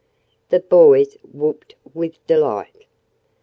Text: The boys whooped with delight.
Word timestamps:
The 0.49 0.59
boys 0.61 1.15
whooped 1.21 1.75
with 1.93 2.25
delight. 2.25 2.87